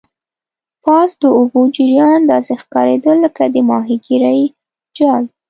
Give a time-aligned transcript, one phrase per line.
[0.83, 4.41] پاس د اوبو جریان داسې ښکاریدل لکه د ماهیګرۍ
[4.97, 5.23] جال.